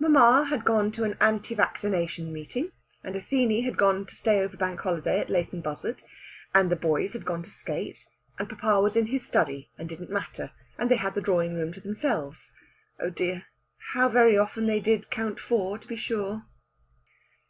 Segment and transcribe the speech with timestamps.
[0.00, 2.72] Mamma had gone to an anti vaccination meeting,
[3.04, 6.00] and Athene had gone to stay over Bank Holiday at Leighton Buzzard,
[6.54, 8.08] and the boys had gone to skate,
[8.38, 11.74] and papa was in his study and didn't matter, and they had the drawing room
[11.74, 12.52] to themselves.
[12.98, 13.44] Oh dear,
[13.92, 16.46] how very often they did count four, to be sure!